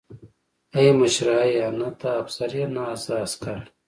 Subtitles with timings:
[0.75, 3.59] ای مشره ای نه ته افسر يې نه زه عسکر.